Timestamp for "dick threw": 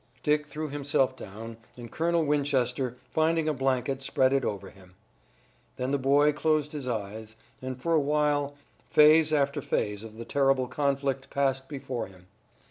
0.23-0.67